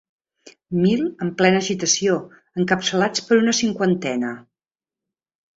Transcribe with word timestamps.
Mil 0.85 1.03
en 1.25 1.29
plena 1.41 1.59
agitació, 1.65 2.17
encapçalats 2.63 3.25
per 3.29 3.41
una 3.45 3.57
cinquantena. 3.61 4.33